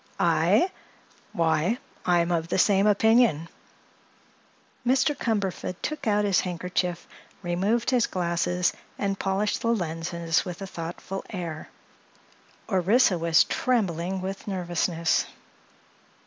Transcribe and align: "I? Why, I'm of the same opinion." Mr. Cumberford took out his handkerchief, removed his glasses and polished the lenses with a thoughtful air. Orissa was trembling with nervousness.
"I? 0.19 0.71
Why, 1.31 1.77
I'm 2.07 2.31
of 2.31 2.47
the 2.47 2.57
same 2.57 2.87
opinion." 2.87 3.49
Mr. 4.83 5.15
Cumberford 5.15 5.75
took 5.83 6.07
out 6.07 6.25
his 6.25 6.39
handkerchief, 6.39 7.05
removed 7.43 7.91
his 7.91 8.07
glasses 8.07 8.73
and 8.97 9.19
polished 9.19 9.61
the 9.61 9.67
lenses 9.67 10.43
with 10.43 10.59
a 10.59 10.65
thoughtful 10.65 11.23
air. 11.29 11.69
Orissa 12.67 13.19
was 13.19 13.43
trembling 13.43 14.21
with 14.21 14.47
nervousness. 14.47 15.27